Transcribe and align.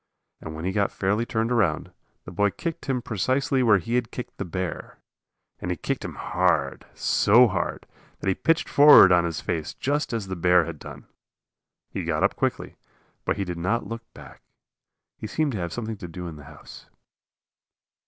And 0.39 0.55
when 0.55 0.65
he 0.65 0.71
got 0.71 0.91
fairly 0.91 1.27
turned 1.27 1.51
around, 1.51 1.91
the 2.25 2.31
boy 2.31 2.49
kicked 2.49 2.87
him 2.87 3.03
precisely 3.03 3.61
where 3.61 3.77
he 3.77 3.93
had 3.93 4.09
kicked 4.09 4.37
the 4.39 4.45
bear. 4.45 4.97
And 5.59 5.69
he 5.69 5.77
kicked 5.77 6.03
him 6.03 6.15
hard, 6.15 6.87
so 6.95 7.47
hard 7.47 7.85
that 8.17 8.27
he 8.27 8.33
pitched 8.33 8.67
forward 8.67 9.11
on 9.11 9.25
his 9.25 9.41
face 9.41 9.75
just 9.75 10.11
as 10.11 10.25
the 10.25 10.35
bear 10.35 10.65
had 10.65 10.79
done. 10.79 11.05
He 11.91 12.03
got 12.03 12.23
up 12.23 12.35
quickly, 12.35 12.77
but 13.25 13.37
he 13.37 13.45
did 13.45 13.59
not 13.59 13.85
look 13.85 14.11
back. 14.15 14.41
He 15.19 15.27
seemed 15.27 15.51
to 15.51 15.59
have 15.59 15.71
something 15.71 15.97
to 15.97 16.07
do 16.07 16.25
in 16.25 16.35
the 16.35 16.45
house. 16.45 16.87